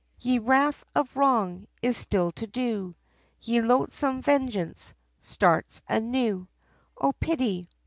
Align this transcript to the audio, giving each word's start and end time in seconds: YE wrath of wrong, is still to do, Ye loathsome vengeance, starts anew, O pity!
YE 0.19 0.39
wrath 0.39 0.83
of 0.95 1.15
wrong, 1.15 1.67
is 1.83 1.95
still 1.95 2.31
to 2.31 2.47
do, 2.47 2.95
Ye 3.39 3.61
loathsome 3.61 4.23
vengeance, 4.23 4.95
starts 5.19 5.83
anew, 5.87 6.47
O 6.99 7.11
pity! 7.13 7.69